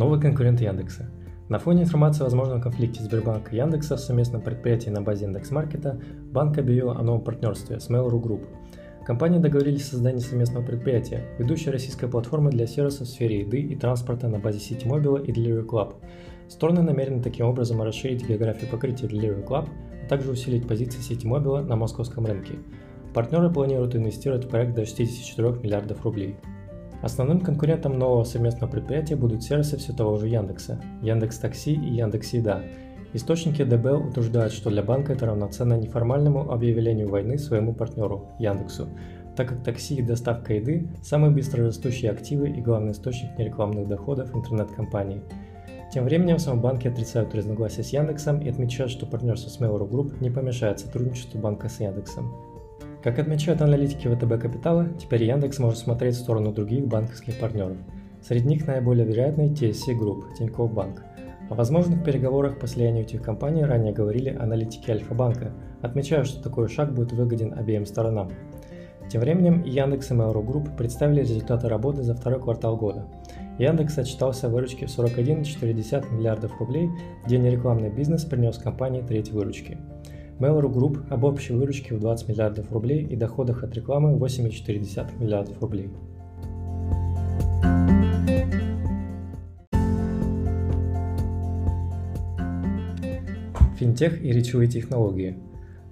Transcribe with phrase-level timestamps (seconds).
[0.00, 1.10] Новый конкурент Яндекса.
[1.50, 6.00] На фоне информации о возможном конфликте Сбербанка и Яндекса в совместном предприятии на базе Индекс.Маркета
[6.32, 8.46] банк объявил о новом партнерстве с Mail.ru Group.
[9.04, 13.76] Компании договорились о создании совместного предприятия, ведущей российской платформы для сервисов в сфере еды и
[13.76, 15.96] транспорта на базе Сити Мобила и Delivery Club.
[16.48, 19.68] Стороны намерены таким образом расширить географию покрытия Delivery Club,
[20.02, 22.54] а также усилить позиции Сити Мобила на московском рынке.
[23.12, 26.36] Партнеры планируют инвестировать в проект до 64 миллиардов рублей.
[27.02, 32.34] Основным конкурентом нового совместного предприятия будут сервисы все того же Яндекса, Яндекс Такси и Яндекс
[32.34, 32.62] Еда.
[33.14, 38.88] Источники ДБЛ утверждают, что для банка это равноценно неформальному объявлению войны своему партнеру Яндексу,
[39.34, 45.22] так как такси и доставка еды– самые быстрорастущие активы и главный источник нерекламных доходов интернет-компаний.
[45.92, 49.88] Тем временем в самом банке отрицают разногласия с Яндексом и отмечают, что партнерство с Mail.ru
[49.90, 52.32] Group не помешает сотрудничеству банка с Яндексом.
[53.02, 57.78] Как отмечают аналитики ВТБ Капитала, теперь Яндекс может смотреть в сторону других банковских партнеров.
[58.20, 61.02] Среди них наиболее вероятный TSC Group, Тинькофф Банк.
[61.48, 66.92] О возможных переговорах по слиянию этих компаний ранее говорили аналитики Альфа-банка, отмечая, что такой шаг
[66.92, 68.32] будет выгоден обеим сторонам.
[69.10, 73.06] Тем временем Яндекс и Mail.ru Group представили результаты работы за второй квартал года.
[73.58, 76.90] Яндекс отчитался о выручке в 41,4 миллиардов рублей,
[77.24, 79.78] где нерекламный бизнес принес компании треть выручки–
[80.40, 85.60] Mail.ru Group об общей выручке в 20 миллиардов рублей и доходах от рекламы 8,4 миллиардов
[85.60, 85.90] рублей.
[93.78, 95.36] Финтех и речевые технологии.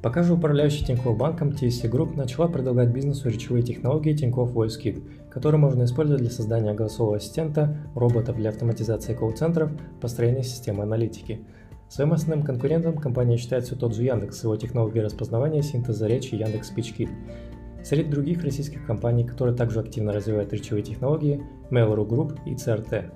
[0.00, 5.02] Пока же управляющий Тинькофф банком TSC Group начала предлагать бизнесу речевые технологии Тинькофф Voice Kit,
[5.30, 11.40] которые можно использовать для создания голосового ассистента, роботов для автоматизации колл-центров, построения системы аналитики–
[11.88, 16.34] Своим основным конкурентом компания считает все тот же Яндекс с его технологией распознавания синтеза речи
[16.34, 17.08] Яндекс SpeechKit.
[17.82, 23.10] Среди других российских компаний, которые также активно развивают речевые технологии, Mail.ru Group и CRT.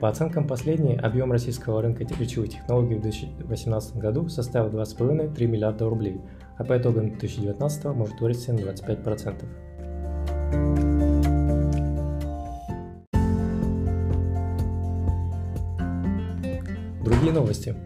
[0.00, 6.20] По оценкам последней, объем российского рынка речевых технологий в 2018 году составил 2,5-3 миллиарда рублей,
[6.56, 9.44] а по итогам 2019 может вырасти на 25%.
[17.04, 17.76] Другие новости.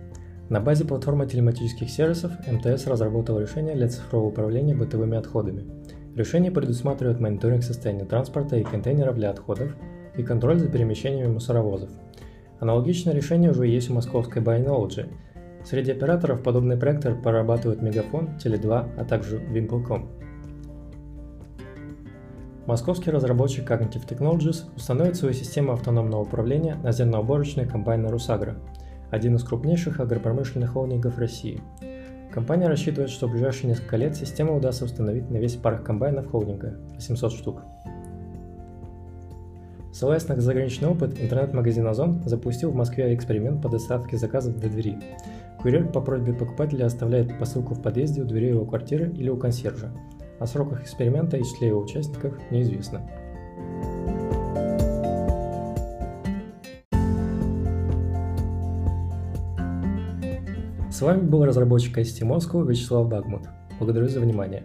[0.52, 5.64] На базе платформы телематических сервисов МТС разработал решение для цифрового управления бытовыми отходами.
[6.14, 9.74] Решение предусматривает мониторинг состояния транспорта и контейнеров для отходов
[10.14, 11.88] и контроль за перемещениями мусоровозов.
[12.60, 15.10] Аналогичное решение уже есть у московской Binology.
[15.64, 20.10] Среди операторов подобный проектор прорабатывают Мегафон, Теле2, а также Wimpel.com.
[22.66, 28.58] Московский разработчик Cognitive Technologies установит свою систему автономного управления на зерноуборочной комбайна «Русагра»,
[29.12, 31.60] один из крупнейших агропромышленных холдингов России.
[32.32, 36.78] Компания рассчитывает, что в ближайшие несколько лет систему удастся установить на весь парк комбайнов холдинга–
[36.94, 37.62] 800 штук.
[39.92, 44.96] Ссылаясь на заграничный опыт, интернет-магазин Озон запустил в Москве эксперимент по доставке заказов до двери.
[45.60, 49.92] Курьер по просьбе покупателя оставляет посылку в подъезде у двери его квартиры или у консьержа.
[50.40, 53.02] О сроках эксперимента и числе его участников неизвестно.
[60.92, 63.48] С вами был разработчик ICT Moscow Вячеслав Багмут.
[63.78, 64.62] Благодарю за внимание.